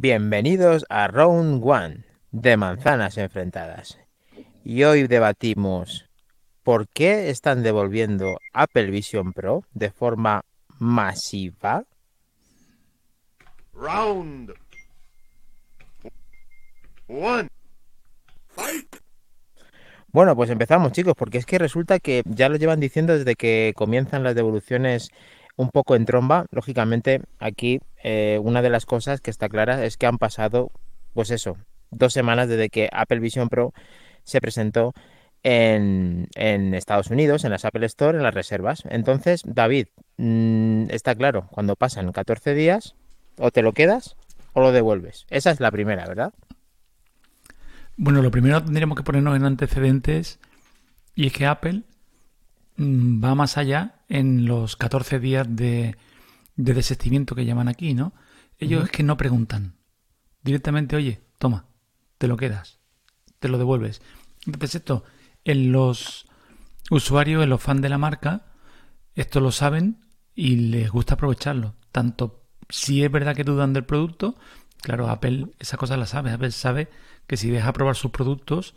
[0.00, 3.98] Bienvenidos a Round One de Manzanas Enfrentadas.
[4.62, 6.08] Y hoy debatimos
[6.62, 10.44] por qué están devolviendo Apple Vision Pro de forma
[10.78, 11.82] masiva.
[13.74, 14.54] Round
[17.08, 17.48] one.
[20.12, 23.72] Bueno, pues empezamos chicos, porque es que resulta que ya lo llevan diciendo desde que
[23.74, 25.10] comienzan las devoluciones
[25.58, 26.46] un poco en tromba.
[26.50, 30.70] Lógicamente, aquí eh, una de las cosas que está clara es que han pasado,
[31.12, 31.58] pues eso,
[31.90, 33.74] dos semanas desde que Apple Vision Pro
[34.22, 34.94] se presentó
[35.42, 38.84] en, Estados Unidos, en las Apple Store, en las reservas.
[38.88, 42.94] Entonces, David, mm, está claro, cuando pasan 14 días,
[43.36, 44.16] o te lo quedas
[44.52, 45.26] o lo devuelves.
[45.28, 46.32] Esa es la primera, ¿verdad?
[47.96, 50.38] Bueno, lo primero tendríamos que ponernos en antecedentes
[51.16, 51.82] y es que Apple
[52.76, 55.96] mm, va más allá en los 14 días de,
[56.56, 58.12] de desistimiento que llaman aquí, ¿no?
[58.58, 59.76] Ellos es que no preguntan.
[60.42, 61.66] Directamente, oye, toma,
[62.18, 62.80] te lo quedas,
[63.38, 64.02] te lo devuelves.
[64.46, 65.04] Entonces esto,
[65.44, 66.26] en los
[66.90, 68.46] usuarios, en los fans de la marca,
[69.14, 71.74] esto lo saben y les gusta aprovecharlo.
[71.92, 74.36] Tanto si es verdad que dudan del producto,
[74.82, 76.32] claro, Apple esa cosa la sabe.
[76.32, 76.88] Apple sabe
[77.26, 78.74] que si deja probar sus productos,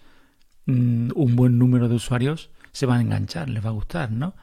[0.65, 4.33] mm, un buen número de usuarios se van a enganchar, les va a gustar, ¿no?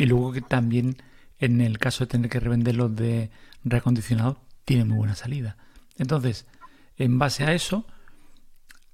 [0.00, 0.96] Y luego que también
[1.40, 3.30] en el caso de tener que revenderlos de
[3.64, 5.56] reacondicionado, tiene muy buena salida.
[5.96, 6.46] Entonces,
[6.96, 7.86] en base a eso,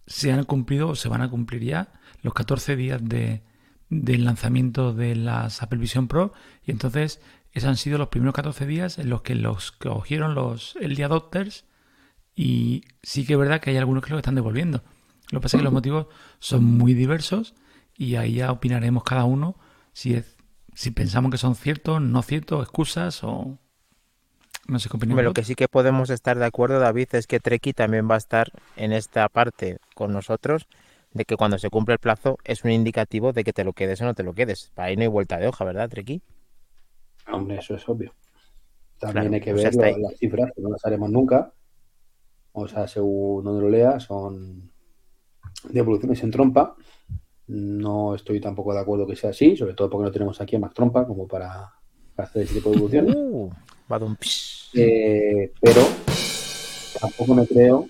[0.07, 3.43] se han cumplido o se van a cumplir ya los 14 días de,
[3.89, 6.33] del lanzamiento de las Apple Vision Pro
[6.65, 7.21] y entonces
[7.53, 11.65] esos han sido los primeros 14 días en los que los cogieron los early adopters
[12.35, 14.85] y sí que es verdad que hay algunos que lo están devolviendo.
[15.31, 16.07] Lo que pasa es que los motivos
[16.39, 17.55] son muy diversos
[17.97, 19.57] y ahí ya opinaremos cada uno
[19.93, 20.36] si es
[20.77, 23.59] si pensamos que son ciertos, no ciertos, excusas o...
[24.69, 25.25] No sé qué opinamos.
[25.25, 28.19] Lo que sí que podemos estar de acuerdo, David, es que Treki también va a
[28.19, 30.69] estar en esta parte con nosotros
[31.15, 34.03] de que cuando se cumple el plazo es un indicativo de que te lo quedes
[34.03, 34.71] o no te lo quedes.
[34.75, 36.21] Para ahí no hay vuelta de hoja, ¿verdad, Treki?
[37.33, 38.13] Hombre, eso es obvio.
[38.99, 41.55] También hay que pues ver las cifras, que no las haremos nunca.
[42.53, 44.71] O sea, según donde lo lea, son
[45.71, 46.77] devoluciones en trompa
[47.49, 50.59] no estoy tampoco de acuerdo que sea así, sobre todo porque no tenemos aquí a
[50.59, 51.73] Mac Trompa como para
[52.17, 53.17] hacer ese tipo de evoluciones.
[53.17, 53.51] Uh,
[54.75, 55.81] eh, pero
[57.01, 57.89] tampoco me creo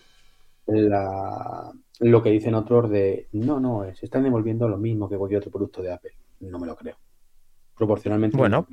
[2.01, 5.51] lo que dicen otros de no, no, se están devolviendo lo mismo que cualquier otro
[5.51, 6.13] producto de Apple.
[6.41, 6.97] No me lo creo.
[7.77, 8.37] Proporcionalmente.
[8.37, 8.67] Bueno,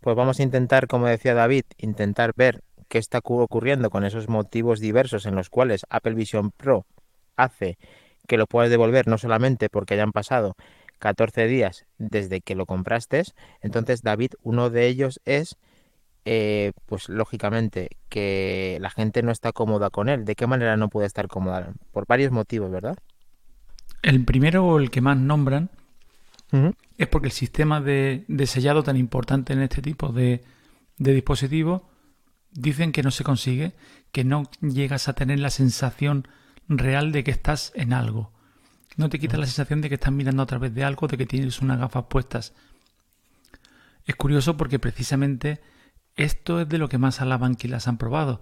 [0.00, 4.80] pues vamos a intentar, como decía David, intentar ver qué está ocurriendo con esos motivos
[4.80, 6.86] diversos en los cuales Apple Vision Pro
[7.36, 7.78] hace
[8.26, 10.56] que lo puedas devolver no solamente porque hayan pasado
[10.98, 13.22] 14 días desde que lo compraste.
[13.60, 15.56] Entonces, David, uno de ellos es,
[16.24, 20.24] eh, pues lógicamente, que la gente no está cómoda con él.
[20.24, 21.72] ¿De qué manera no puede estar cómoda?
[21.92, 22.96] Por varios motivos, ¿verdad?
[24.02, 25.70] El primero o el que más nombran
[26.98, 30.42] es porque el sistema de, sellado tan importante en este tipo de,
[30.98, 31.82] de dispositivos
[32.52, 33.72] dicen que no se consigue,
[34.12, 36.28] que no llegas a tener la sensación
[36.68, 38.32] real de que estás en algo.
[38.96, 41.26] No te quita la sensación de que estás mirando a través de algo, de que
[41.26, 42.54] tienes unas gafas puestas.
[44.06, 45.60] Es curioso porque precisamente
[46.16, 48.40] esto es de lo que más alaban que las han probado.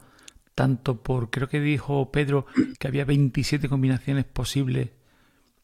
[0.54, 2.46] Tanto por, creo que dijo Pedro,
[2.78, 4.90] que había 27 combinaciones posibles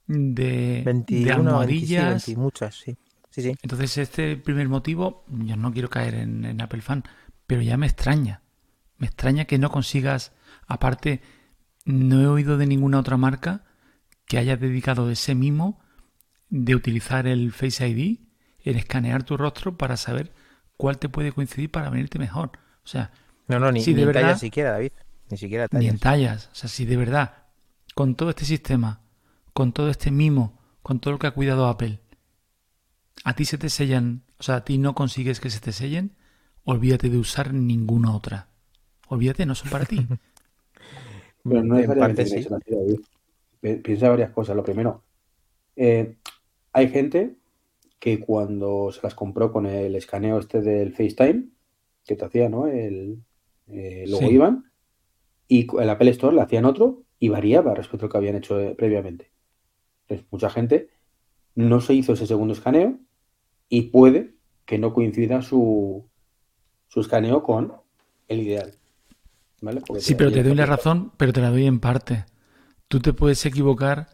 [0.07, 2.29] de, 21, almohadillas.
[2.37, 2.97] muchas, sí.
[3.31, 3.55] Sí, sí.
[3.63, 7.05] Entonces, este primer motivo, yo no quiero caer en, en Apple Fan,
[7.47, 8.43] pero ya me extraña.
[8.97, 10.33] Me extraña que no consigas,
[10.67, 11.21] aparte,
[11.89, 13.65] no he oído de ninguna otra marca
[14.27, 15.81] que haya dedicado ese mimo
[16.51, 18.19] de utilizar el Face ID,
[18.61, 20.35] el escanear tu rostro para saber
[20.77, 22.53] cuál te puede coincidir para venirte mejor.
[22.85, 23.11] O sea,
[23.47, 24.93] no, no, ni, si de verdad, tallas siquiera, David.
[25.31, 25.83] Ni siquiera tallas.
[25.83, 26.51] Ni en tallas.
[26.53, 27.47] O sea, si de verdad,
[27.95, 29.01] con todo este sistema,
[29.55, 32.01] con todo este mimo, con todo lo que ha cuidado Apple,
[33.25, 36.19] a ti se te sellan, o sea, a ti no consigues que se te sellen,
[36.65, 38.49] olvídate de usar ninguna otra.
[39.07, 40.07] Olvídate, no son para ti.
[41.43, 42.25] Pero no necesariamente
[43.61, 44.55] Piensa varias cosas.
[44.55, 45.03] Lo primero,
[45.75, 46.17] eh,
[46.73, 47.37] hay gente
[47.99, 51.49] que cuando se las compró con el escaneo este del FaceTime,
[52.05, 52.69] que te hacía, ¿no?
[52.69, 53.25] El,
[53.67, 54.71] eh, luego iban
[55.49, 58.61] y el Apple Store le hacían otro y variaba respecto a lo que habían hecho
[58.61, 59.33] eh, previamente.
[60.03, 60.89] Entonces, mucha gente
[61.55, 62.99] no se hizo ese segundo escaneo
[63.69, 66.09] y puede que no coincida su,
[66.87, 67.73] su escaneo con
[68.29, 68.78] el ideal
[69.99, 72.25] sí, pero te doy la razón, pero te la doy en parte.
[72.89, 74.09] Tú te puedes equivocar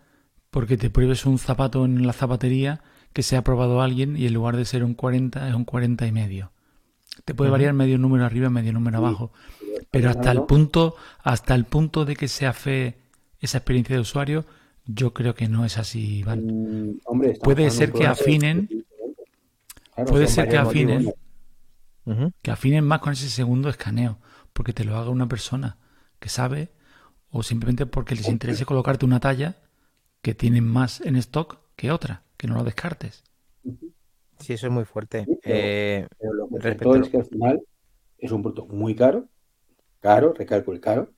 [0.50, 2.82] porque te pruebes un zapato en la zapatería
[3.12, 6.06] que se ha probado alguien y en lugar de ser un 40 es un 40
[6.06, 6.52] y medio.
[7.25, 9.32] Te puede variar medio número arriba, medio número abajo.
[9.91, 12.99] Pero hasta el punto, hasta el punto de que sea fe
[13.40, 14.44] esa experiencia de usuario,
[14.85, 16.47] yo creo que no es así, Iván.
[16.47, 18.69] Mm, hombre, puede ser que afinen.
[20.06, 21.12] puede ser que afinen.
[22.43, 24.19] Que afinen más con ese segundo escaneo.
[24.54, 25.76] Porque te lo haga una persona
[26.18, 26.70] que sabe.
[27.30, 29.56] O simplemente porque les interese colocarte una talla
[30.22, 32.22] que tienen más en stock que otra.
[32.38, 33.24] Que no lo descartes.
[34.38, 35.26] Sí, eso es muy fuerte.
[35.26, 37.60] pero, eh, lo que es que al final
[38.16, 39.28] es un producto muy caro.
[40.00, 41.12] Caro, recalco el caro.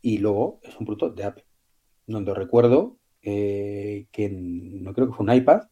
[0.00, 1.44] Y luego es un producto de Apple.
[2.06, 5.62] Donde recuerdo eh, que no creo que fue un iPad,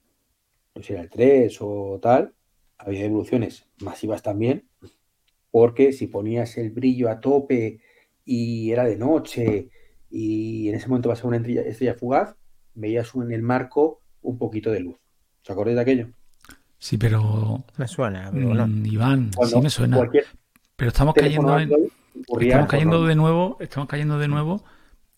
[0.74, 2.34] no sé si era el 3 o tal,
[2.78, 4.66] había evoluciones masivas también,
[5.52, 7.78] porque si ponías el brillo a tope
[8.24, 9.68] y era de noche
[10.10, 12.34] y en ese momento va a ser una estrella, fugaz,
[12.74, 14.96] veías en el marco un poquito de luz.
[15.42, 16.08] ¿Os acordáis de aquello?
[16.78, 17.64] Sí, pero...
[17.76, 20.00] Me suena, mm, Iván, sí me suena.
[20.76, 21.70] Pero estamos cayendo en...
[22.40, 24.64] Estamos cayendo de nuevo, estamos cayendo de nuevo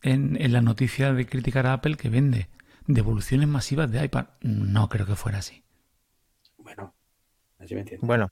[0.03, 2.49] en, la noticia de criticar a Apple que vende
[2.87, 4.27] devoluciones masivas de iPad.
[4.41, 5.65] No creo que fuera así.
[6.59, 6.95] Bueno,
[7.59, 8.07] así me entiendo.
[8.07, 8.31] Bueno,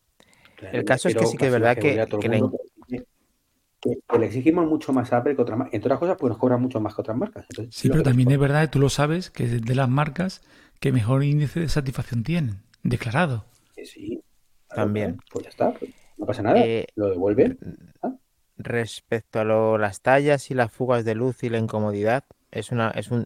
[0.73, 2.07] el caso es que sí que es verdad que,
[4.19, 5.75] le exigimos mucho más a Apple que otras marcas.
[5.75, 7.47] Entre otras cosas, pues nos cobran mucho más que otras marcas.
[7.71, 10.43] sí, pero también es verdad, tú lo sabes, que es de las marcas
[10.79, 13.45] que mejor índice de satisfacción tienen, declarado.
[13.75, 14.23] Sí, sí.
[14.69, 15.19] También.
[15.31, 16.61] Pues ya está, pues no pasa nada.
[16.61, 17.59] Eh, lo devuelven.
[18.03, 18.13] ¿ah?
[18.63, 23.11] respecto a las tallas y las fugas de luz y la incomodidad, es una, es
[23.11, 23.25] un,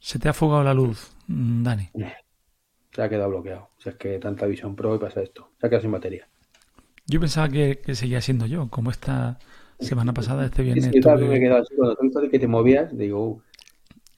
[0.00, 1.88] Se te ha fugado la luz, Dani.
[2.92, 3.70] Se ha quedado bloqueado.
[3.78, 5.50] O sea, es que tanta visión pro y pasa esto.
[5.60, 6.28] Se ha quedado sin batería.
[7.06, 9.38] Yo pensaba que, seguía siendo yo, como esta
[9.78, 10.86] semana pasada, este viernes.
[10.86, 11.74] Sí, me he quedado así.
[11.76, 13.42] Cuando tú que te movías, digo.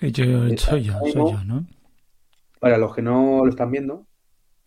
[0.01, 0.25] Yo,
[0.57, 1.67] soy yo, soy yo, ¿no?
[2.59, 4.07] Para los que no lo están viendo,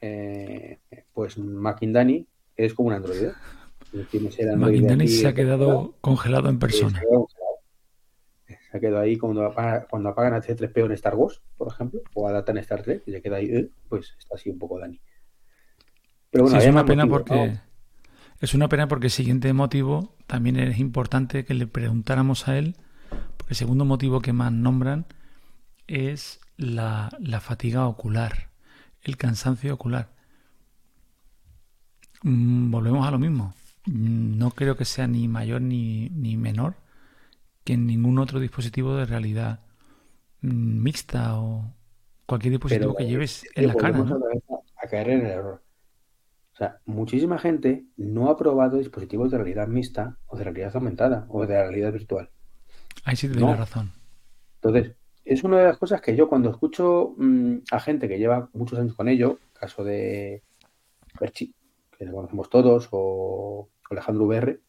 [0.01, 0.79] eh,
[1.13, 3.29] pues Dani es como un Android.
[3.91, 7.01] Dani se ha quedado congelado en persona.
[8.75, 9.53] Se quedado ahí cuando,
[9.89, 13.21] cuando apagan a C3PO en Star Wars, por ejemplo, o adaptan Star Trek y se
[13.21, 14.99] queda ahí, eh, pues está así un poco Dani.
[16.29, 17.59] Pero bueno, es una pena porque
[18.41, 22.75] es una pena porque el siguiente motivo también es importante que le preguntáramos a él,
[23.37, 25.05] porque el segundo motivo que más nombran
[25.87, 28.49] es la fatiga ocular
[29.05, 30.09] el cansancio ocular.
[32.23, 33.53] Mm, volvemos a lo mismo.
[33.85, 36.75] Mm, no creo que sea ni mayor ni, menor
[37.65, 39.59] que en ningún otro dispositivo de realidad
[40.41, 41.73] mm, mixta o
[42.25, 44.05] cualquier dispositivo que lleves en la cara.
[44.77, 45.63] A, caer en el error.
[46.53, 51.25] O sea, muchísima gente no ha probado dispositivos de realidad mixta o de realidad aumentada
[51.27, 52.29] o de realidad virtual.
[53.03, 53.91] Ahí sí te doy la razón.
[54.61, 54.95] Entonces,
[55.25, 58.77] es una de las cosas que yo cuando escucho mm, a gente que lleva muchos
[58.77, 60.43] años con ello, caso de
[61.19, 61.53] Perchi,
[61.97, 64.59] que lo conocemos todos, o Alejandro VR,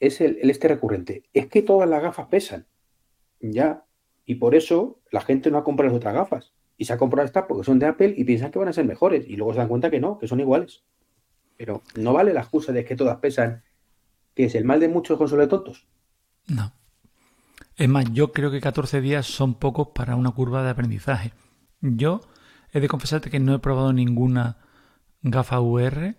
[0.00, 1.24] es el, este recurrente.
[1.32, 2.66] Es que todas las gafas pesan.
[3.40, 3.84] Ya.
[4.24, 6.52] Y por eso la gente no ha comprado las otras gafas.
[6.76, 8.84] Y se ha comprado estas porque son de Apple y piensan que van a ser
[8.84, 9.26] mejores.
[9.28, 10.84] Y luego se dan cuenta que no, que son iguales.
[11.56, 13.64] Pero no vale la excusa de que todas pesan,
[14.34, 15.88] que es el mal de muchos consoles tontos.
[16.46, 16.72] No.
[17.76, 21.32] Es más, yo creo que 14 días son pocos para una curva de aprendizaje.
[21.80, 22.20] Yo
[22.72, 24.58] he de confesarte que no he probado ninguna
[25.22, 26.16] gafa VR.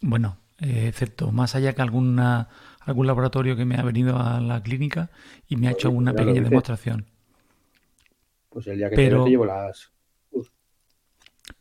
[0.00, 2.48] Bueno, eh, excepto más allá que alguna,
[2.84, 5.10] algún laboratorio que me ha venido a la clínica
[5.48, 7.06] y me ha hecho una pequeña demostración.
[8.48, 9.90] Pues el día que pero, te llevo las.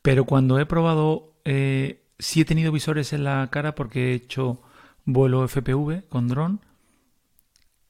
[0.02, 4.62] Pero cuando he probado, eh, sí he tenido visores en la cara porque he hecho
[5.06, 6.62] vuelo FPV con dron.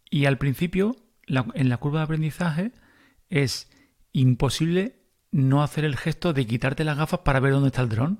[0.09, 0.97] Y al principio
[1.27, 2.71] en la curva de aprendizaje
[3.29, 3.69] es
[4.11, 4.95] imposible
[5.31, 8.19] no hacer el gesto de quitarte las gafas para ver dónde está el dron.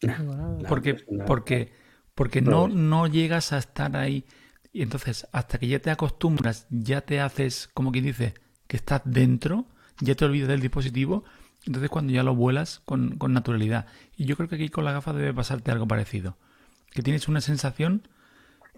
[0.68, 0.96] Porque,
[1.26, 1.72] porque,
[2.14, 4.24] porque no, no llegas a estar ahí.
[4.72, 8.34] Y entonces, hasta que ya te acostumbras, ya te haces, como quien dice,
[8.66, 9.66] que estás dentro,
[10.00, 11.24] ya te olvidas del dispositivo.
[11.66, 13.86] Entonces, cuando ya lo vuelas con, con naturalidad.
[14.16, 16.36] Y yo creo que aquí con la gafa debe pasarte algo parecido.
[16.90, 18.08] Que tienes una sensación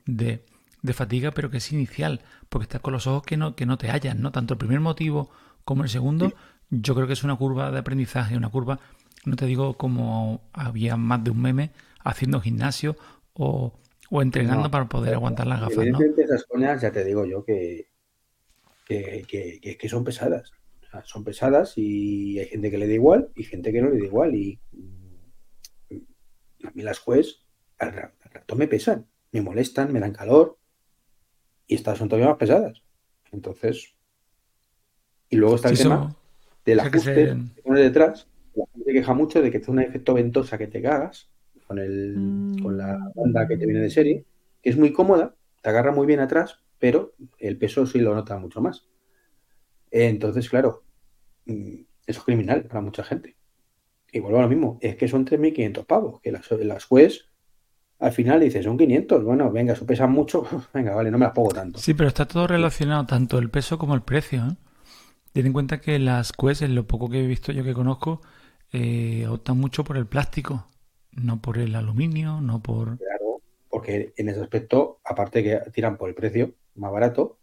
[0.05, 0.45] de
[0.87, 3.77] de fatiga, pero que es inicial, porque estás con los ojos que no, que no
[3.77, 4.31] te hallan, ¿no?
[4.31, 5.31] Tanto el primer motivo
[5.65, 6.33] como el segundo,
[6.71, 8.79] yo creo que es una curva de aprendizaje, una curva,
[9.25, 11.73] no te digo como había más de un meme
[12.05, 12.97] haciendo gimnasio
[13.39, 13.73] o,
[14.11, 15.99] o entrenando para poder aguantar las gafas, ¿no?
[16.19, 17.89] esas coñas ya te digo yo que,
[18.87, 20.53] que, que, son pesadas.
[21.05, 24.05] son pesadas y hay gente que le da igual y gente que no le da
[24.05, 24.35] igual.
[24.35, 24.61] Y
[26.65, 27.43] a mí las juez
[27.79, 30.59] al rato me pesan, me molestan, me dan calor
[31.67, 32.83] y estas son todavía más pesadas.
[33.33, 33.95] Entonces,
[35.29, 36.17] y luego está el tema
[36.65, 40.15] del ajuste que pone detrás, la gente se queja mucho de que hace un efecto
[40.15, 41.29] ventosa que te cagas
[41.67, 44.25] con, el, con la banda que te viene de serie,
[44.63, 48.39] que es muy cómoda, te agarra muy bien atrás, pero el peso sí lo nota
[48.39, 48.87] mucho más.
[49.91, 50.85] Entonces, claro,
[51.47, 51.75] mm,
[52.07, 53.37] eso es criminal para mucha gente.
[54.13, 57.27] Y vuelvo a lo mismo, es que son 3.500 pavos, que las, las juez
[57.99, 61.35] al final dices, son 500, bueno, venga, eso pesa mucho, venga, vale, no me las
[61.35, 61.79] pongo tanto.
[61.79, 64.47] Sí, pero está todo relacionado, tanto el peso como el precio.
[64.47, 64.57] ¿eh?
[65.33, 68.21] Ten en cuenta que las Quest, en lo poco que he visto yo que conozco,
[68.73, 70.69] eh, optan mucho por el plástico,
[71.17, 72.99] no por el aluminio, no por...
[72.99, 77.39] Claro, porque en ese aspecto, aparte que tiran por el precio más barato,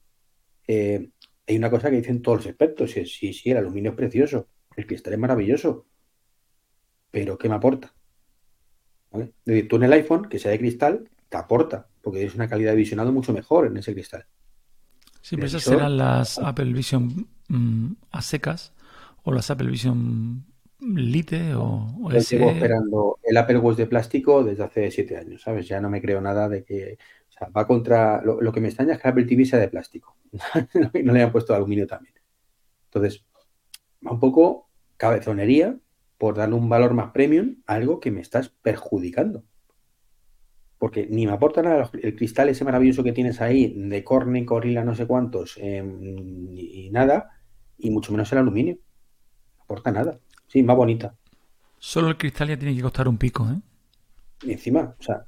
[0.67, 1.09] eh,
[1.47, 4.47] hay una cosa que dicen todos los expertos, sí, sí, sí, el aluminio es precioso,
[4.75, 5.85] el cristal es maravilloso,
[7.11, 7.93] pero ¿qué me aporta?
[9.11, 12.47] Es decir, tú en el iPhone, que sea de cristal, te aporta, porque tienes una
[12.47, 14.25] calidad de visionado mucho mejor en ese cristal.
[15.21, 18.73] Sí, pero esas serán las Apple Vision mm, a secas
[19.23, 20.45] o las Apple Vision
[20.85, 25.67] Lite o, o llevo esperando el Apple Watch de plástico desde hace siete años, ¿sabes?
[25.67, 26.97] Ya no me creo nada de que...
[27.29, 28.21] O sea, va contra...
[28.21, 30.17] Lo, que me extraña es que Apple TV sea de plástico.
[31.03, 32.15] no le hayan puesto aluminio también.
[32.85, 33.25] Entonces,
[34.05, 35.77] va un poco cabezonería
[36.17, 39.43] por darle un valor más premium a algo que me estás perjudicando.
[40.77, 44.83] Porque ni me aporta nada el cristal ese maravilloso que tienes ahí de Corning, Gorilla,
[44.83, 47.31] no sé cuántos, em, y nada,
[47.77, 48.77] y mucho menos el aluminio.
[49.57, 50.19] No aporta nada.
[50.53, 51.15] Sí, más bonita.
[51.79, 53.59] Solo el cristal ya tiene que costar un pico, ¿eh?
[54.43, 55.25] Y encima, o sea,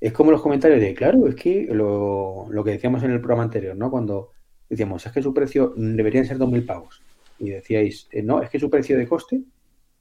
[0.00, 3.44] es como los comentarios de, claro, es que lo, lo que decíamos en el programa
[3.44, 3.88] anterior, ¿no?
[3.88, 4.32] Cuando
[4.68, 7.00] decíamos, es que su precio deberían ser 2.000 pavos.
[7.38, 9.42] Y decíais, eh, no, es que su precio de coste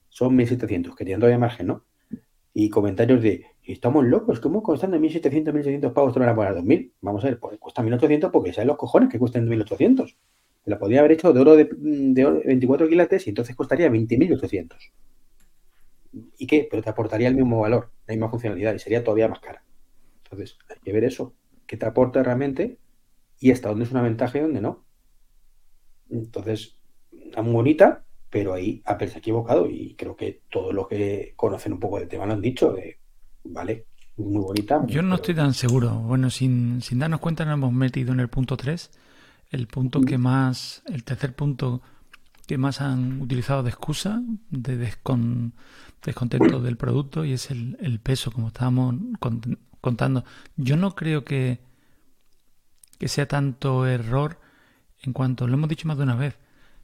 [0.10, 1.86] son 1.700, que tienen todavía margen, ¿no?
[2.52, 6.94] Y comentarios de, estamos locos, ¿cómo costando 1.700, 1.800 pavos te van a poner 2.000?
[7.02, 10.16] Vamos a ver, pues cuesta 1.800 porque saben los cojones que cuestan 1.800.
[10.66, 14.76] La podría haber hecho de oro de, de 24 quilates y entonces costaría 20.800.
[16.38, 16.68] ¿Y qué?
[16.70, 19.64] Pero te aportaría el mismo valor, la misma funcionalidad y sería todavía más cara.
[20.24, 21.34] Entonces, hay que ver eso.
[21.68, 22.78] ¿Qué te aporta realmente?
[23.40, 24.86] Y hasta dónde es una ventaja y dónde no.
[26.10, 26.78] Entonces,
[27.12, 31.74] muy bonita, pero ahí Apple se ha equivocado y creo que todos los que conocen
[31.74, 32.76] un poco del tema lo han dicho,
[33.44, 33.86] vale,
[34.18, 34.84] muy bonita.
[34.88, 35.92] Yo no estoy tan seguro.
[35.92, 38.92] Bueno, sin, sin darnos cuenta nos hemos metido en el punto 3,
[39.56, 41.82] el punto que más, el tercer punto
[42.46, 48.50] que más han utilizado de excusa, de descontento del producto y es el, peso, como
[48.50, 48.96] estábamos
[49.82, 50.24] contando.
[50.56, 51.62] Yo no creo que,
[53.00, 54.40] que sea tanto error
[55.02, 56.38] en cuanto, lo hemos dicho más de una vez,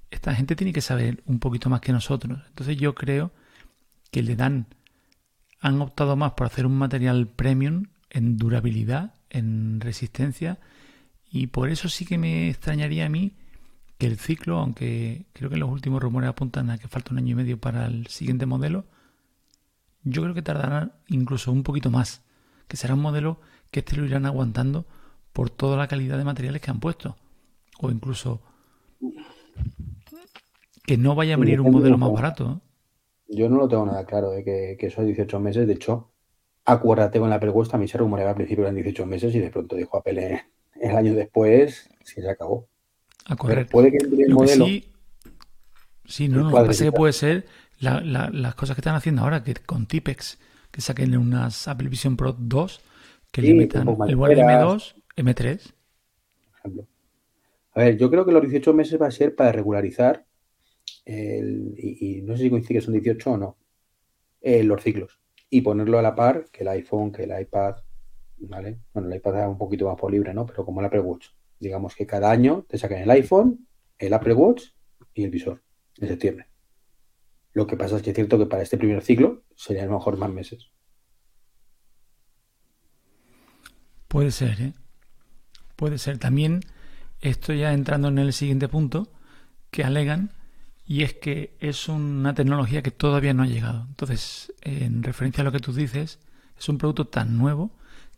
[0.09, 2.39] esta gente tiene que saber un poquito más que nosotros.
[2.47, 3.31] Entonces yo creo
[4.11, 4.67] que le dan,
[5.59, 10.59] han optado más por hacer un material premium en durabilidad, en resistencia,
[11.31, 13.31] y por eso sí que me extrañaría a mí
[13.97, 17.31] que el ciclo, aunque creo que los últimos rumores apuntan a que falta un año
[17.31, 18.83] y medio para el siguiente modelo,
[20.03, 22.21] yo creo que tardará incluso un poquito más,
[22.67, 23.39] que será un modelo
[23.71, 24.85] que este lo irán aguantando
[25.31, 27.15] por toda la calidad de materiales que han puesto,
[27.79, 28.41] o incluso
[30.83, 32.59] que no vaya a venir un modelo más barato.
[33.29, 36.11] Yo no lo tengo nada claro de que, que esos 18 meses, de hecho,
[36.65, 39.39] acuérdate con la Apple Watch, a mí se rumoreaba al principio eran 18 meses y
[39.39, 40.43] de pronto dijo Apple
[40.81, 42.67] el año después, sí se acabó.
[43.25, 43.67] A correr.
[43.67, 44.65] puede que el modelo.
[46.05, 47.45] sí, no, no, lo que pasa es que puede ser
[47.79, 50.39] las cosas que están haciendo ahora, que con Tipex,
[50.71, 52.81] que saquen unas Apple Vision Pro 2,
[53.31, 55.73] que le metan igual M2, M3.
[57.73, 60.25] A ver, yo creo que los 18 meses va a ser para regularizar
[61.05, 63.57] y, no sé si coincide que son 18 o no,
[64.41, 65.19] eh, los ciclos.
[65.49, 67.75] Y ponerlo a la par que el iPhone, que el iPad,
[68.47, 68.79] ¿vale?
[68.93, 70.45] Bueno, el iPad es un poquito más por libre, ¿no?
[70.45, 71.27] Pero como el Apple Watch.
[71.59, 73.67] Digamos que cada año te sacan el iPhone,
[73.97, 74.69] el Apple Watch
[75.13, 75.61] y el visor
[75.97, 76.47] en septiembre.
[77.53, 79.97] Lo que pasa es que es cierto que para este primer ciclo serían a lo
[79.97, 80.71] mejor más meses.
[84.07, 84.73] Puede ser, ¿eh?
[85.75, 86.17] Puede ser.
[86.17, 86.61] También
[87.19, 89.11] estoy ya entrando en el siguiente punto
[89.69, 90.31] que alegan
[90.85, 93.85] y es que es una tecnología que todavía no ha llegado.
[93.87, 96.19] Entonces, en referencia a lo que tú dices,
[96.57, 97.71] es un producto tan nuevo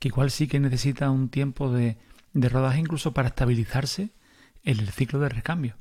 [0.03, 1.97] que igual sí que necesita un tiempo de,
[2.33, 4.11] rodaje incluso para estabilizarse
[4.65, 5.77] en el ciclo de recambio.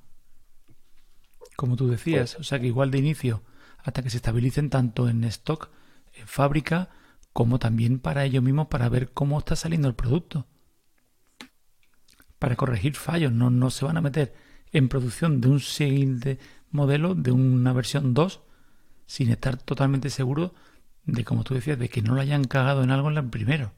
[1.56, 3.42] Como tú decías, o sea que igual de inicio,
[3.78, 5.70] hasta que se estabilicen tanto en stock,
[6.14, 6.90] en fábrica,
[7.32, 10.46] como también para ellos mismos para ver cómo está saliendo el producto.
[12.38, 14.36] Para corregir fallos, no, no se van a meter
[14.70, 16.38] en producción de un siguiente
[16.70, 18.40] modelo de una versión 2
[19.04, 20.54] sin estar totalmente seguro
[21.06, 23.72] de, como tú decías, de que no lo hayan cagado en algo en el primero.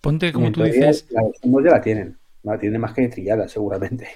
[0.00, 1.06] Ponte, como tú dices...
[1.10, 4.08] La versión ya la tienen, la tienen más que trillada seguramente.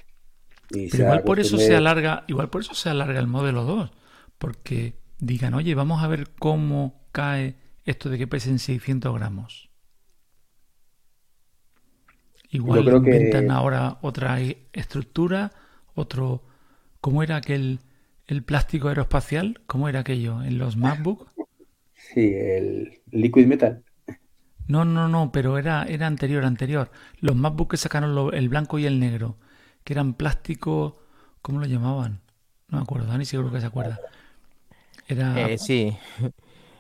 [0.70, 3.90] igual por eso se alarga, igual por eso se alarga el modelo 2.
[4.38, 9.70] porque digan, oye, vamos a ver cómo cae esto de que pesen 600 gramos.
[12.50, 14.38] Igual inventan ahora otra
[14.72, 15.52] estructura,
[15.94, 16.42] otro...
[17.00, 17.80] ¿Cómo era aquel
[18.26, 19.60] el plástico aeroespacial?
[19.66, 21.28] ¿Cómo era aquello en los MacBook?
[21.94, 23.82] Sí, el liquid metal.
[24.66, 26.90] No, no, no, pero era, era anterior, anterior.
[27.20, 29.36] Los MacBook que sacaron el blanco y el negro,
[29.84, 31.02] que eran plástico,
[31.42, 32.20] ¿cómo lo llamaban?
[32.68, 34.00] No me acuerdo, Dani seguro que se acuerda.
[35.06, 35.96] Era, eh, sí.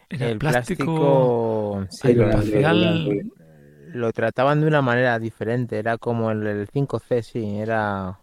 [0.08, 3.30] Era el plástico, aeroespacial.
[3.92, 8.18] Lo, trataban de una manera diferente, era como el, el 5C, sí, era,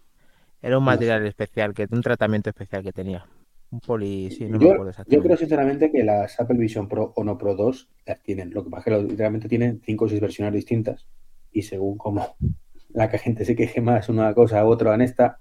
[0.60, 3.26] era un material especial, que un tratamiento especial que tenía.
[3.72, 5.16] Un poli, sí, no yo, me acuerdo exactamente.
[5.16, 8.52] Yo creo sinceramente que las Apple Vision Pro o no Pro 2 las tienen.
[8.52, 11.06] Lo que pasa es que literalmente tienen 5 o 6 versiones distintas.
[11.52, 12.36] Y según como
[12.90, 15.40] la que gente se queje más una cosa u otra en esta,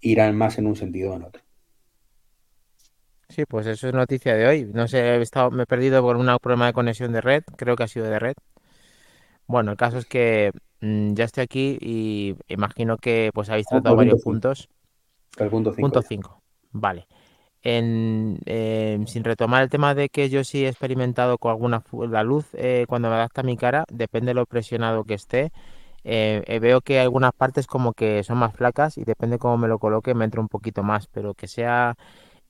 [0.00, 1.42] irán más en un sentido o en otro.
[3.30, 4.70] Sí, pues eso es noticia de hoy.
[4.70, 7.44] No sé, he estado, me he perdido por un problema de conexión de red.
[7.56, 8.34] Creo que ha sido de red.
[9.46, 13.96] Bueno, el caso es que mm, ya estoy aquí y imagino que pues habéis tratado
[13.96, 14.68] varios puntos.
[15.38, 15.80] El punto 5.
[15.80, 16.42] Punto 5.
[16.72, 17.06] Vale
[17.62, 22.22] en, em, sin retomar el tema de que yo sí he experimentado con alguna la
[22.24, 25.52] luz eh, cuando me adapta a mi cara, depende de lo presionado que esté.
[26.04, 29.68] Eh, eh, veo que algunas partes como que son más flacas y depende cómo me
[29.68, 31.96] lo coloque me entra un poquito más, pero que sea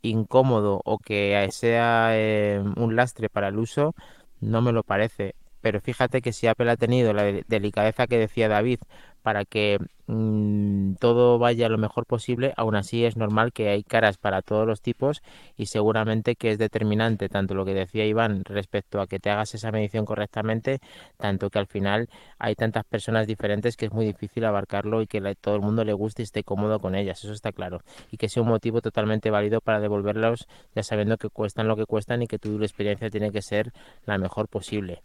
[0.02, 3.94] incómodo o que sea em, un lastre para el uso,
[4.40, 5.34] no me lo parece.
[5.60, 8.80] Pero fíjate que si Apple ha tenido la delicadeza que decía David
[9.22, 9.78] para que
[10.12, 14.66] mm, todo vaya lo mejor posible, aún así es normal que hay caras para todos
[14.66, 15.22] los tipos
[15.56, 19.54] y seguramente que es determinante tanto lo que decía Iván respecto a que te hagas
[19.54, 20.80] esa medición correctamente,
[21.16, 25.20] tanto que al final hay tantas personas diferentes que es muy difícil abarcarlo y que
[25.40, 28.28] todo el mundo le guste y esté cómodo con ellas, eso está claro, y que
[28.28, 32.26] sea un motivo totalmente válido para devolverlos ya sabiendo que cuestan lo que cuestan y
[32.26, 33.72] que tu experiencia tiene que ser
[34.06, 35.00] la mejor posible.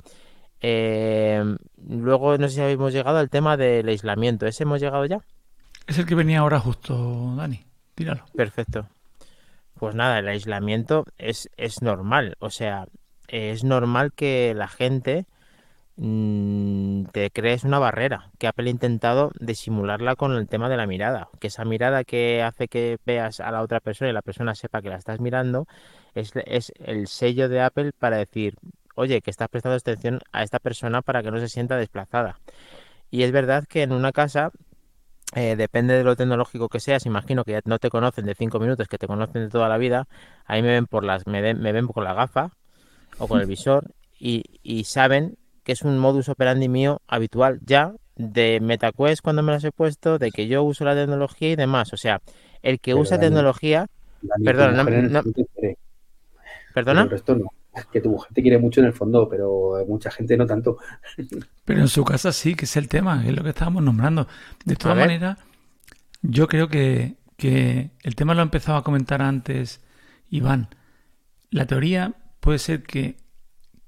[0.62, 1.44] Eh,
[1.88, 4.46] luego no sé si habéis llegado al tema del aislamiento.
[4.46, 5.22] ¿Ese hemos llegado ya?
[5.88, 7.66] Es el que venía ahora justo, Dani.
[7.96, 8.26] Tíralo.
[8.36, 8.88] Perfecto.
[9.76, 12.36] Pues nada, el aislamiento es, es normal.
[12.40, 12.88] O sea,
[13.28, 15.26] es normal que la gente
[15.98, 18.32] mm, te crees una barrera.
[18.40, 21.30] Que Apple ha intentado disimularla con el tema de la mirada.
[21.40, 24.82] Que esa mirada que hace que veas a la otra persona y la persona sepa
[24.82, 25.68] que la estás mirando
[26.16, 28.56] es, es el sello de Apple para decir,
[28.98, 32.40] oye, que estás prestando atención a esta persona para que no se sienta desplazada.
[33.10, 34.52] Y es verdad que en una casa,
[35.36, 38.60] eh, depende de lo tecnológico que seas, imagino que ya no te conocen de cinco
[38.60, 40.08] minutos, que te conocen de toda la vida,
[40.46, 42.52] ahí me ven por las, me, me ven con la gafa
[43.20, 47.94] o con el visor y, y saben que es un modus operandi mío habitual ya
[48.16, 51.94] de MetaQuest cuando me las he puesto, de que yo uso la tecnología y demás.
[51.94, 52.22] O sea,
[52.62, 53.88] el que usa tecnología...
[54.44, 55.24] perdona, no,
[56.74, 57.10] ¿Perdona?
[57.86, 60.78] Que tu mujer te quiere mucho en el fondo, pero mucha gente no tanto.
[61.66, 64.28] Pero en su casa sí, que es el tema, es lo que estábamos nombrando.
[64.66, 65.38] De todas maneras,
[66.22, 69.82] yo creo que, que el tema lo ha empezado a comentar antes
[70.30, 70.70] Iván.
[71.50, 73.18] La teoría puede ser que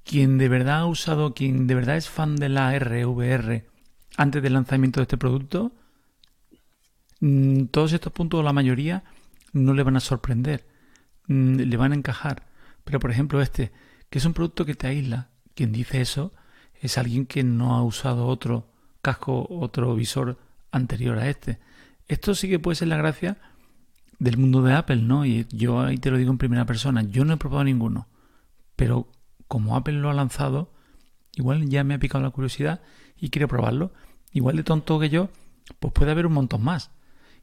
[0.04, 3.66] quien de verdad ha usado, quien de verdad es fan de la RVR
[4.18, 5.72] antes del lanzamiento de este producto,
[7.22, 9.04] mm, todos estos puntos, la mayoría,
[9.54, 10.66] no le van a sorprender,
[11.28, 12.49] mm, le van a encajar.
[12.90, 13.72] Pero por ejemplo este,
[14.10, 15.30] que es un producto que te aísla.
[15.54, 16.34] Quien dice eso
[16.82, 18.66] es alguien que no ha usado otro
[19.04, 20.40] casco, otro visor
[20.72, 21.60] anterior a este.
[22.08, 23.38] Esto sí que puede ser la gracia
[24.18, 25.24] del mundo de Apple, ¿no?
[25.24, 27.04] Y yo ahí te lo digo en primera persona.
[27.04, 28.08] Yo no he probado ninguno.
[28.76, 29.08] Pero
[29.48, 30.74] como Apple lo ha lanzado,
[31.36, 32.82] igual ya me ha picado la curiosidad
[33.20, 33.94] y quiero probarlo.
[34.34, 35.30] Igual de tonto que yo,
[35.80, 36.90] pues puede haber un montón más.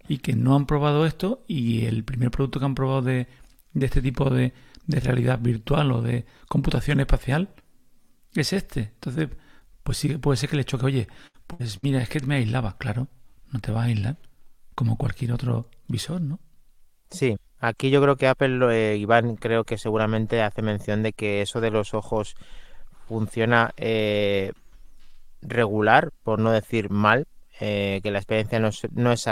[0.09, 3.29] Y que no han probado esto y el primer producto que han probado de,
[3.75, 4.53] de este tipo de,
[4.87, 7.51] de realidad virtual o de computación espacial
[8.35, 8.93] es este.
[8.95, 9.29] Entonces,
[9.83, 11.09] pues sí, puede ser que le choque, oye,
[11.47, 13.09] pues mira, es que me aislaba, claro,
[13.53, 14.17] no te va a aislar
[14.75, 16.41] como cualquier otro visor, ¿no?
[17.11, 21.41] Sí, aquí yo creo que Apple, eh, Iván, creo que seguramente hace mención de que
[21.43, 22.35] eso de los ojos
[23.07, 24.53] funciona eh,
[25.41, 27.27] regular, por no decir mal,
[27.61, 29.29] eh, que la experiencia no es,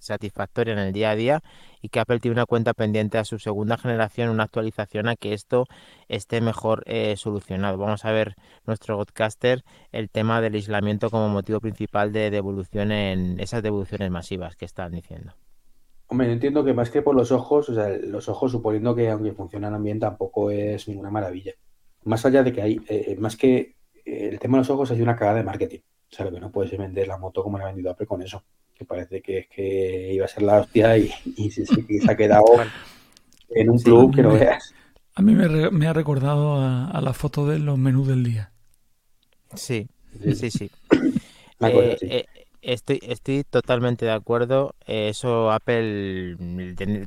[0.00, 1.42] satisfactoria en el día a día
[1.80, 5.32] y que Apple tiene una cuenta pendiente a su segunda generación, una actualización a que
[5.32, 5.66] esto
[6.08, 7.78] esté mejor eh, solucionado.
[7.78, 8.34] Vamos a ver
[8.66, 9.62] nuestro podcaster
[9.92, 14.92] el tema del aislamiento como motivo principal de devolución en esas devoluciones masivas que están
[14.92, 15.34] diciendo.
[16.08, 19.32] Hombre, entiendo que más que por los ojos, o sea, los ojos suponiendo que aunque
[19.32, 21.52] funcionan bien tampoco es ninguna maravilla.
[22.04, 25.14] Más allá de que hay, eh, más que el tema de los ojos hay una
[25.14, 25.80] cagada de marketing.
[26.10, 28.22] O sea, lo que no puedes vender la moto como la ha vendido Apple con
[28.22, 28.42] eso.
[28.74, 31.10] Que parece que es que iba a ser la hostia y,
[31.50, 31.64] se,
[32.08, 32.44] ha quedado.
[33.50, 34.74] en un club que no veas.
[35.14, 38.52] A mí me, ha recordado a, la foto de los menús del día.
[39.54, 39.88] Sí,
[40.34, 40.70] sí, sí.
[41.60, 42.26] Eh, eh,
[42.72, 44.74] estoy, estoy totalmente de acuerdo.
[44.86, 46.36] Eso Apple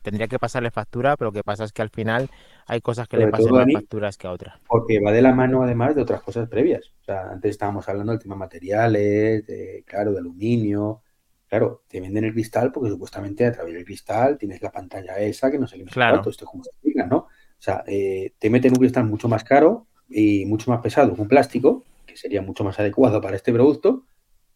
[0.02, 2.30] tendría que pasarle factura, pero lo que pasa es que al final
[2.67, 4.60] hay cosas que le pasan más facturas que a otras.
[4.67, 6.91] Porque va de la mano además de otras cosas previas.
[7.02, 11.02] O sea, antes estábamos hablando del tema materiales, de, claro, de aluminio.
[11.47, 15.52] Claro, te venden el cristal porque supuestamente a través del cristal tienes la pantalla esa
[15.52, 16.21] que no sé qué claro.
[16.28, 17.17] esto justifica, ¿no?
[17.17, 21.28] O sea, eh, te meten un cristal mucho más caro y mucho más pesado un
[21.28, 24.06] plástico, que sería mucho más adecuado para este producto,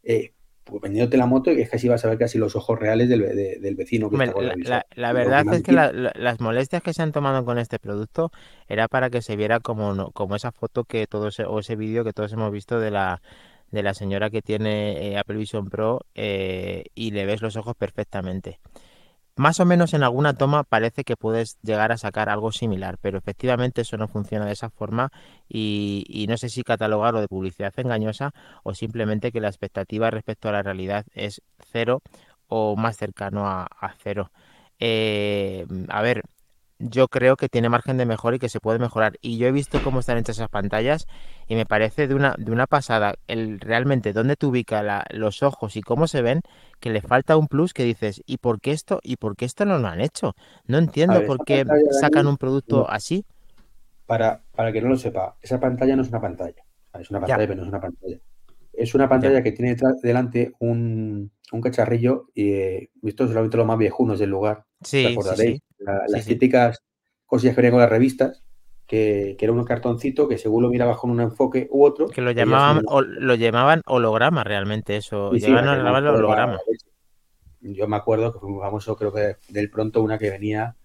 [0.04, 0.35] eh,
[0.66, 3.22] pues vendiéndote la moto y es así vas a ver casi los ojos reales del,
[3.76, 7.60] vecino que está la, la, verdad es que las molestias que se han tomado con
[7.60, 8.32] este producto
[8.68, 12.14] era para que se viera como, como esa foto que todos o ese vídeo que
[12.14, 13.22] todos hemos visto de la
[13.72, 18.60] de la señora que tiene eh, Apple Vision Pro y le ves los ojos perfectamente.
[19.38, 23.18] Más o menos en alguna toma parece que puedes llegar a sacar algo similar, pero
[23.18, 25.12] efectivamente eso no funciona de esa forma
[25.50, 28.32] y, no sé si catalogarlo de publicidad engañosa
[28.64, 32.02] o simplemente que la expectativa respecto a la realidad es cero
[32.48, 33.68] o más cercano a,
[34.02, 34.32] cero.
[34.80, 36.24] Eh, a ver,
[36.90, 39.18] yo creo que tiene margen de mejora y que se puede mejorar.
[39.22, 41.08] Y yo he visto cómo están hechas esas pantallas
[41.48, 45.76] y me parece de una, de una pasada el realmente dónde te ubica los ojos
[45.76, 46.42] y cómo se ven,
[46.80, 49.00] que le falta un plus que dices, ¿y por qué esto?
[49.04, 50.36] ¿Y por qué esto no lo han hecho?
[50.66, 51.66] No entiendo por qué
[52.00, 53.26] sacan un producto así.
[54.06, 56.64] Para, para que no lo sepa, esa pantalla no es una pantalla.
[57.00, 58.18] Es una pantalla, pero no es una pantalla.
[58.72, 63.78] Es una pantalla que tiene delante un, un cacharrillo y eh, esto solamente los más
[63.78, 64.65] viejunos del lugar.
[64.86, 65.62] Sí, sí,
[66.08, 66.84] las típicas
[67.26, 68.44] cosillas que venían con las revistas,
[68.88, 72.08] que, era un cartoncito que según lo mirabas con un enfoque u otro.
[72.08, 75.30] Que lo llamaban, lo llamaban holograma realmente, eso.
[75.30, 76.60] Holograma.
[77.62, 80.76] Yo me acuerdo que fue muy famoso, creo que del pronto una que venía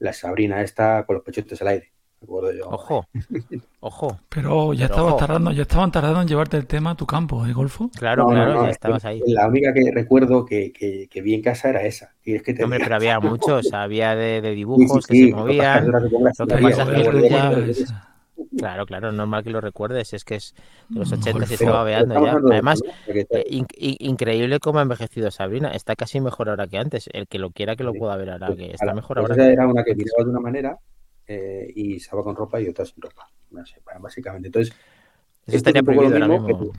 [0.00, 1.92] la Sabrina esta con los pechotes al aire.
[2.22, 3.06] Ojo,
[3.80, 4.20] ojo.
[4.28, 7.52] Pero ya estabas tardando, ya estaban tardando en llevarte el tema a tu campo, ¿eh,
[7.52, 7.90] Golfo?
[7.96, 9.22] Claro, claro, ya estabas ahí.
[9.26, 12.12] La única que recuerdo que, que, vi en casa era esa.
[12.22, 15.90] que Hombre, pero había muchos, había de, dibujos que se movían.
[15.90, 17.56] Lo que pasa es que ya...
[18.56, 20.54] Claro, claro, normal que lo recuerdes, es que es
[20.88, 22.32] de los 80 se estaba veando ya.
[22.32, 23.64] Además, eh,
[24.00, 27.08] increíble cómo ha envejecido Sabrina, está casi mejor ahora que antes.
[27.12, 29.42] El que lo quiera que lo pueda ver ahora, que está mejor pues ahora.
[29.42, 30.78] Esa era una que miraba de una manera
[31.32, 33.30] eh, y estaba con ropa y otra sin ropa.
[34.00, 34.48] básicamente.
[34.48, 34.74] Entonces,
[35.46, 36.72] eso estaría prohibido ahora mismo.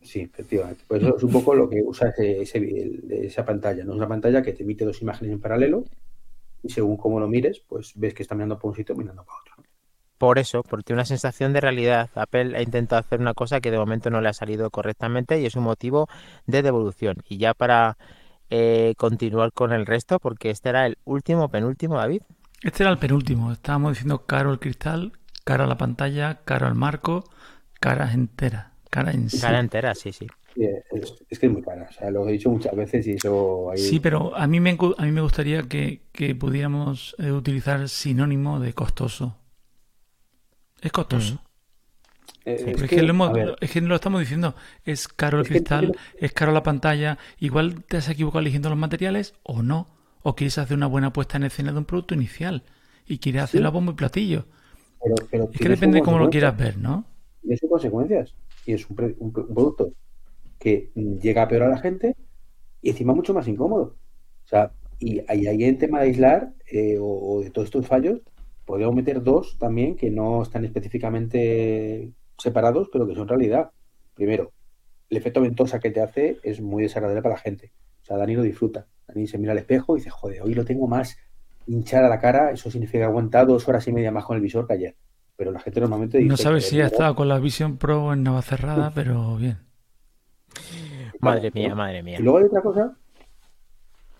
[0.00, 0.82] Sí, efectivamente.
[0.88, 3.84] Pues eso es un poco lo que usa esa pantalla.
[3.84, 3.92] ¿no?
[3.92, 5.84] Es una pantalla que te emite dos imágenes en paralelo
[6.64, 9.38] y según cómo lo mires, pues ves que está mirando para un sitio mirando para
[9.38, 9.54] otro.
[10.18, 12.10] Por eso, porque una sensación de realidad.
[12.16, 15.46] Apple ha intentado hacer una cosa que de momento no le ha salido correctamente y
[15.46, 16.08] es un motivo
[16.46, 17.18] de devolución.
[17.28, 17.96] Y ya para
[18.50, 22.22] eh, continuar con el resto, porque este era el último, penúltimo, David.
[22.62, 23.52] Este era el penúltimo.
[23.52, 25.12] Estábamos diciendo caro el cristal,
[25.44, 27.24] caro la pantalla, caro el marco,
[27.80, 28.72] cara entera.
[28.88, 29.40] Cara en sí.
[29.40, 30.26] Cara entera, sí, sí.
[30.54, 31.88] es, que es muy cara.
[31.90, 33.70] O sea, lo he dicho muchas veces y eso...
[33.74, 36.02] Sí, pero a mí me, a mí me gustaría que,
[36.38, 39.38] pudiéramos eh, utilizar sinónimo de costoso.
[40.80, 41.42] Es costoso.
[42.44, 42.88] Eh, es,
[43.70, 44.54] que, lo estamos diciendo.
[44.84, 47.18] Es caro el cristal, es caro la pantalla.
[47.38, 51.36] Igual te has equivocado eligiendo los materiales o no o quieres hacer una buena puesta
[51.36, 52.62] en escena de un producto inicial
[53.06, 54.46] y quieres hacer la bomba y platillo.
[55.30, 57.04] es que depende de cómo lo quieras ver, ¿no?
[57.42, 58.34] Y eso consecuencias.
[58.64, 59.92] Y es un, producto
[60.58, 62.16] que llega a peor a la gente
[62.80, 63.96] y encima mucho más incómodo.
[64.44, 68.20] O sea, y ahí en tema de aislar eh, o, de todos estos fallos,
[68.64, 73.72] podríamos meter dos también que no están específicamente separados, pero que son realidad.
[74.14, 74.52] Primero,
[75.10, 77.72] el efecto ventosa que te hace es muy desagradable para la gente.
[78.02, 78.86] O sea, Dani lo disfruta.
[79.12, 81.18] Dani se mira al espejo y dice, joder, hoy lo tengo más
[81.66, 84.74] hinchada la cara, eso significa aguantar dos horas y media más con el visor que
[84.74, 84.96] ayer.
[85.36, 86.28] Pero la gente normalmente dice...
[86.28, 89.58] No sabes si ha estado con la Vision Pro en Navacerrada, pero bien.
[91.20, 92.18] Madre mía, madre mía.
[92.18, 92.96] Y luego hay otra cosa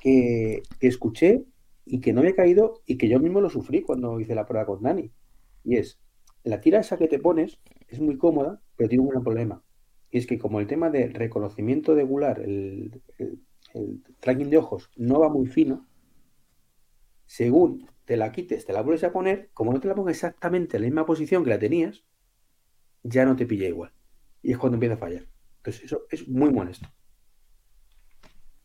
[0.00, 1.44] que, escuché
[1.85, 4.46] y que no me ha caído y que yo mismo lo sufrí cuando hice la
[4.46, 5.11] prueba con Dani.
[5.64, 5.98] Y es,
[6.44, 9.62] la tira esa que te pones es muy cómoda, pero tiene un gran problema.
[10.11, 13.38] Y es que como el tema de reconocimiento de gular, el el
[14.20, 15.87] tracking de ojos no va muy fino,
[17.26, 20.76] según te la quites, te la vuelves a poner, como no te la pongas exactamente
[20.76, 22.04] en la misma posición que la tenías,
[23.02, 23.92] ya no te pilla igual.
[24.42, 25.28] Y es cuando empieza a fallar.
[25.58, 26.88] Entonces, eso es muy molesto.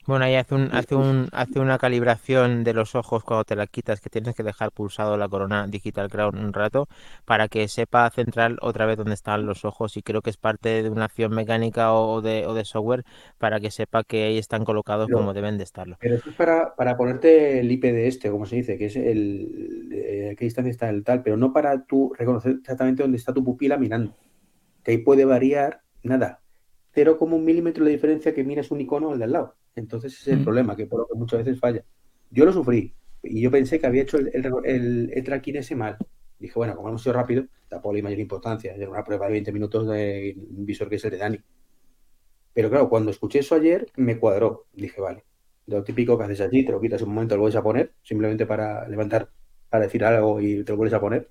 [0.08, 3.67] Bueno, ahí hace, un, hace, un, hace una calibración de los ojos cuando te la
[3.67, 6.88] quitas, que tienes que dejar pulsado la corona Digital Crown un rato
[7.26, 10.82] para que sepa centrar otra vez dónde están los ojos y creo que es parte
[10.82, 13.04] de una acción mecánica o de, o de software
[13.38, 15.98] para que sepa que ahí están colocados como deben de estarlo.
[16.00, 18.96] Pero eso es para, para ponerte el IP de este, como se dice, que es
[18.96, 23.34] el, a qué distancia está el tal, pero no para tú reconocer exactamente dónde está
[23.34, 24.15] tu pupila mirando.
[24.84, 26.39] Que ahí puede variar, nada,
[26.98, 29.56] cero como un milímetro de diferencia que miras un icono al de al lado.
[29.76, 30.46] Entonces ese es el mm.
[30.46, 31.86] problema, que por lo que muchas veces falla.
[32.32, 35.96] Yo lo sufrí y yo pensé que había hecho el, el, el, tracking ese mal.
[36.40, 38.74] Dije, bueno, como hemos sido rápido, tampoco le mayor importancia.
[38.74, 41.40] Era una prueba de 20 minutos de un visor que es el de Dani.
[42.52, 44.66] Pero claro, cuando escuché eso ayer, me cuadró.
[44.74, 45.24] Dije, vale,
[45.68, 48.48] lo típico que haces allí, te lo quitas un momento, lo vuelves a poner, simplemente
[48.48, 49.30] para levantar,
[49.70, 51.30] para decir algo y te lo vuelves a poner.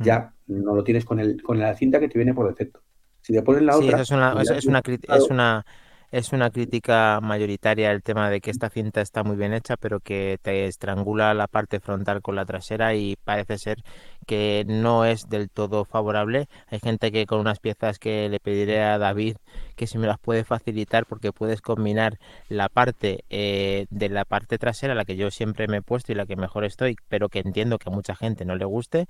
[0.00, 0.04] Mm.
[0.04, 2.82] Ya no lo tienes con, el, con la cinta que te viene por defecto.
[3.28, 4.00] Si te pones la otra.
[4.00, 5.66] es una, es, una, es una
[6.10, 10.00] es una crítica mayoritaria el tema de que esta cinta está muy bien hecha, pero
[10.00, 13.82] que te estrangula la parte frontal con la trasera y parece ser
[14.26, 16.48] que no es del todo favorable.
[16.68, 19.36] Hay gente que con unas piezas que le pediré a David
[19.76, 24.56] que si me las puede facilitar porque puedes combinar la parte eh, de la parte
[24.56, 27.40] trasera, la que yo siempre me he puesto y la que mejor estoy, pero que
[27.40, 29.06] entiendo que a mucha gente no le guste,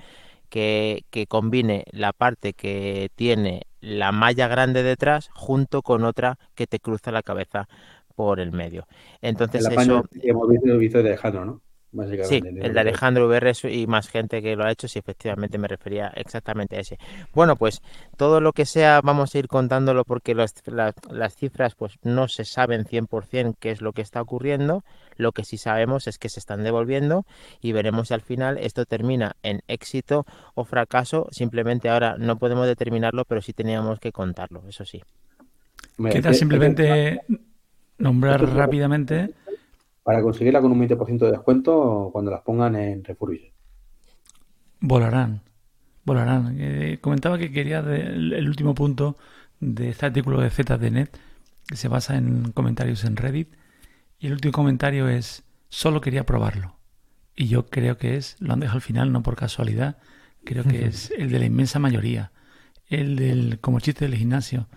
[0.49, 6.67] que, que combine la parte que tiene la malla grande detrás junto con otra que
[6.67, 7.69] te cruza la cabeza
[8.15, 8.87] por el medio.
[9.21, 10.05] Entonces eso...
[10.13, 11.63] El de Alejandro, ¿no?
[12.25, 15.69] Sí, el de Alejandro VR y más gente que lo ha hecho, sí, efectivamente me
[15.69, 16.99] refería exactamente a ese.
[17.35, 17.81] Bueno, pues
[18.19, 22.45] todo lo que sea, vamos a ir contándolo porque las, las cifras pues no se
[22.45, 24.85] saben 100% qué es lo que está ocurriendo.
[25.17, 27.25] Lo que sí sabemos es que se están devolviendo
[27.63, 31.29] y veremos si al final esto termina en éxito o fracaso.
[31.31, 35.03] Simplemente ahora no podemos determinarlo, pero sí teníamos que contarlo, eso sí.
[36.11, 37.23] Queda simplemente
[37.97, 39.31] nombrar rápidamente
[40.09, 43.53] para conseguirla con un 20% de descuento cuando las pongan en Refurbished.
[44.81, 45.43] Volarán,
[46.03, 46.57] volarán.
[46.59, 49.19] Eh, comentaba que quería el último punto
[49.61, 51.15] de este artículo de ZDNet
[51.67, 53.53] que se basa en comentarios en Reddit
[54.19, 56.77] y el último comentario es solo quería probarlo
[57.37, 59.99] y yo creo que es lo han dejado al final no por casualidad
[60.43, 62.33] creo que es el de la inmensa mayoría
[62.89, 64.69] el del como chiste del gimnasio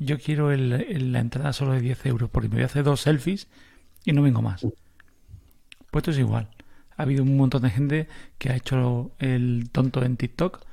[0.00, 3.02] yo quiero el, la entrada solo de 10 euros porque me voy a hacer dos
[3.02, 3.46] selfies
[4.04, 4.62] y no vengo más.
[5.90, 6.48] Pues esto es igual.
[6.96, 10.64] Ha habido un montón de gente que ha hecho el tonto en TikTok,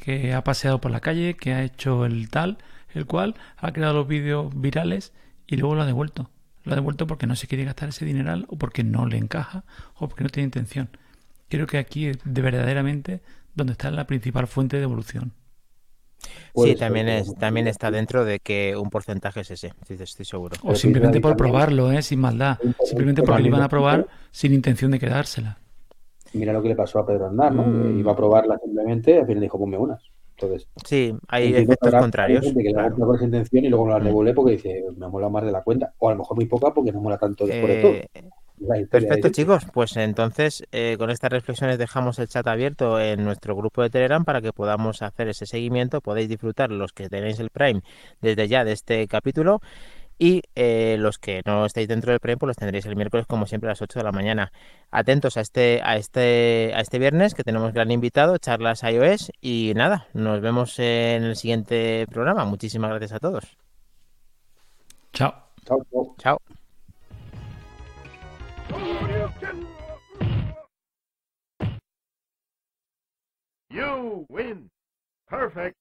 [0.00, 2.58] que ha paseado por la calle, que ha hecho el tal,
[2.94, 5.12] el cual ha creado los vídeos virales
[5.46, 6.30] y luego lo ha devuelto.
[6.64, 9.64] Lo ha devuelto porque no se quiere gastar ese dineral o porque no le encaja
[9.94, 10.90] o porque no tiene intención.
[11.48, 13.22] Creo que aquí es de verdaderamente
[13.54, 15.32] donde está la principal fuente de evolución
[16.54, 20.56] sí, también, es, también está dentro de que un porcentaje es ese, estoy seguro.
[20.62, 22.02] O simplemente por probarlo, ¿eh?
[22.02, 22.58] sin maldad.
[22.84, 25.58] Simplemente porque lo iban a probar sin intención de quedársela.
[26.32, 27.64] Mira lo que le pasó a Pedro Andar, ¿no?
[27.64, 27.98] Mm.
[27.98, 30.02] Iba a probarla simplemente, al final dijo, ponme unas.
[30.40, 32.44] Entonces, sí, hay efectos contrarios.
[32.44, 32.94] que claro.
[32.94, 34.04] con esa intención y luego la mm.
[34.04, 35.92] revuelve porque dice, me mola más de la cuenta.
[35.98, 38.22] O a lo mejor muy poca porque no mola tanto después de todo.
[38.90, 39.66] Perfecto, chicos.
[39.72, 44.24] Pues entonces, eh, con estas reflexiones dejamos el chat abierto en nuestro grupo de Telegram
[44.24, 46.00] para que podamos hacer ese seguimiento.
[46.00, 47.82] Podéis disfrutar los que tenéis el Prime
[48.20, 49.60] desde ya de este capítulo.
[50.20, 53.46] Y eh, los que no estáis dentro del Prime, pues los tendréis el miércoles, como
[53.46, 54.52] siempre, a las 8 de la mañana.
[54.90, 59.30] Atentos a este, a este, a este viernes, que tenemos gran invitado, charlas iOS.
[59.40, 62.44] Y nada, nos vemos en el siguiente programa.
[62.44, 63.44] Muchísimas gracias a todos.
[65.12, 65.34] Chao.
[65.64, 65.86] Chao.
[65.92, 66.14] Chao.
[66.18, 66.57] Chao.
[73.70, 74.70] You win.
[75.28, 75.76] Perfect.